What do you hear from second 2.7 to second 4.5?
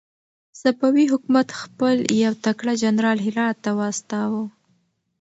جنرال هرات ته واستاوه.